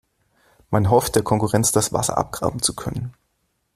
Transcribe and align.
Man 0.71 0.89
hofft, 0.89 1.15
der 1.15 1.21
Konkurrenz 1.21 1.71
das 1.71 1.93
Wasser 1.93 2.17
abgraben 2.17 2.63
zu 2.63 2.75
können. 2.75 3.13